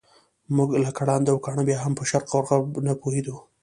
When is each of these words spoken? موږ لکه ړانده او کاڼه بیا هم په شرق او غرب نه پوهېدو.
موږ 0.55 0.69
لکه 0.83 1.01
ړانده 1.07 1.29
او 1.33 1.39
کاڼه 1.45 1.63
بیا 1.67 1.77
هم 1.81 1.93
په 1.97 2.03
شرق 2.09 2.27
او 2.35 2.41
غرب 2.47 2.69
نه 2.87 2.93
پوهېدو. 3.01 3.35